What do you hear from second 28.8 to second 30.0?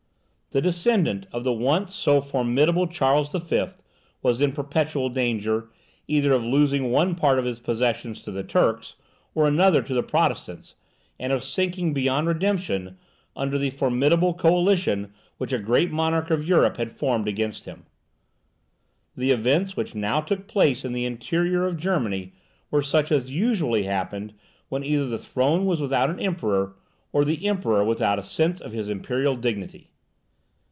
imperial dignity.